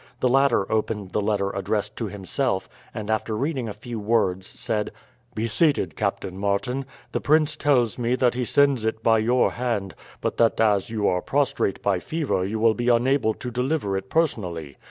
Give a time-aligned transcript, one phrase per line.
[0.19, 4.89] The latter opened the letter addressed to himself, and after reading a few words said:
[5.35, 6.85] "Be seated, Captain Martin.
[7.11, 11.07] The prince tells me that he sends it by your hand, but that as you
[11.07, 14.77] are prostrate by fever you will be unable to deliver it personally.